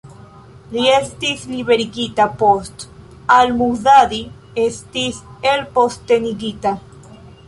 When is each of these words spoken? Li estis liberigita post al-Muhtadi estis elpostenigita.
Li 0.75 0.83
estis 0.91 1.41
liberigita 1.49 2.25
post 2.39 2.85
al-Muhtadi 3.35 4.21
estis 4.63 5.21
elpostenigita. 5.53 6.73